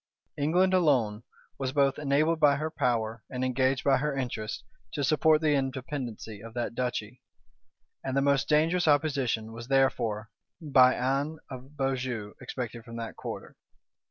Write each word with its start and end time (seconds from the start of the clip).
England, 0.35 0.73
alone, 0.73 1.21
was 1.59 1.73
both 1.73 1.99
enabled 1.99 2.39
by 2.39 2.55
her 2.55 2.71
power, 2.71 3.23
and 3.29 3.45
engaged 3.45 3.83
by 3.83 3.97
her 3.97 4.17
interests, 4.17 4.63
to 4.93 5.03
support 5.03 5.41
the 5.41 5.53
independency 5.53 6.41
of 6.41 6.55
that 6.55 6.73
duchy; 6.73 7.21
and 8.03 8.17
the 8.17 8.19
most 8.23 8.49
dangerous 8.49 8.87
opposition 8.87 9.51
was 9.53 9.67
therefore, 9.67 10.31
by 10.59 10.95
Anne 10.95 11.37
of 11.51 11.77
Beaujeu, 11.77 12.33
expected 12.41 12.83
from 12.83 12.95
that 12.95 13.15
quarter. 13.15 13.55